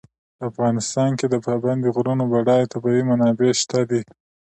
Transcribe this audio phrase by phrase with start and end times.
[0.37, 4.01] په افغانستان کې د پابندي غرونو بډایه طبیعي منابع شته دي.